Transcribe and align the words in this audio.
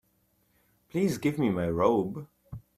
Please 0.89 1.19
give 1.19 1.37
me 1.37 1.51
my 1.51 1.69
robe. 1.69 2.27